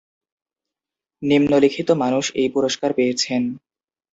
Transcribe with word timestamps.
নিম্নলিখিত 1.21 1.89
মানুষ 2.03 2.25
এই 2.35 2.49
পুরস্কার 2.55 2.89
পেয়েছেন। 2.93 3.41